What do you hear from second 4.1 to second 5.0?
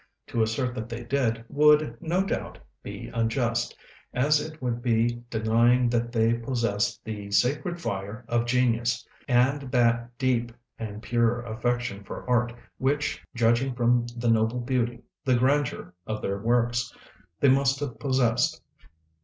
as it would